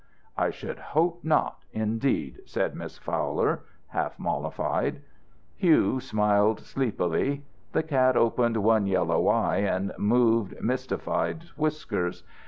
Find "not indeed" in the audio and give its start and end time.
1.23-2.39